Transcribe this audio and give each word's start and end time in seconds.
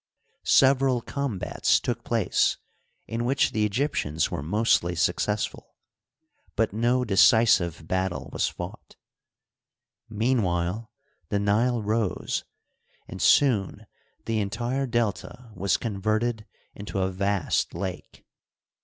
Several 0.47 1.01
combats 1.03 1.79
took 1.79 2.03
place, 2.03 2.57
in 3.05 3.23
which 3.23 3.51
the 3.51 3.65
Egyptians 3.65 4.31
were 4.31 4.41
mostly 4.41 4.95
successful, 4.95 5.75
but 6.55 6.73
no 6.73 7.05
decisive 7.05 7.87
battle 7.87 8.27
was 8.33 8.47
fought. 8.47 8.95
Meanwhile 10.09 10.89
the 11.29 11.37
Nile 11.37 11.83
rose, 11.83 12.43
and 13.07 13.21
soon 13.21 13.85
the 14.25 14.39
entire 14.39 14.87
Delta 14.87 15.51
was 15.55 15.77
converted 15.77 16.47
into 16.73 16.97
a 16.97 17.11
vast 17.11 17.75
lake. 17.75 18.25